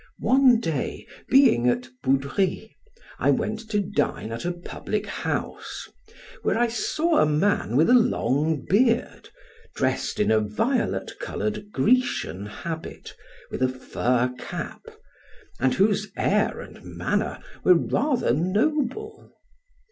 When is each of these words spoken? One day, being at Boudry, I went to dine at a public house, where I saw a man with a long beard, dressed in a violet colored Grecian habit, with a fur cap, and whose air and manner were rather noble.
One 0.17 0.59
day, 0.59 1.05
being 1.29 1.67
at 1.69 1.87
Boudry, 2.01 2.75
I 3.19 3.29
went 3.29 3.59
to 3.69 3.79
dine 3.79 4.31
at 4.31 4.45
a 4.45 4.51
public 4.51 5.05
house, 5.05 5.87
where 6.41 6.57
I 6.57 6.69
saw 6.69 7.19
a 7.19 7.27
man 7.27 7.75
with 7.75 7.87
a 7.87 7.93
long 7.93 8.65
beard, 8.67 9.29
dressed 9.75 10.19
in 10.19 10.31
a 10.31 10.39
violet 10.39 11.19
colored 11.19 11.71
Grecian 11.71 12.47
habit, 12.47 13.15
with 13.51 13.61
a 13.61 13.69
fur 13.69 14.33
cap, 14.39 14.81
and 15.59 15.75
whose 15.75 16.11
air 16.17 16.59
and 16.59 16.83
manner 16.83 17.37
were 17.63 17.75
rather 17.75 18.33
noble. 18.33 19.31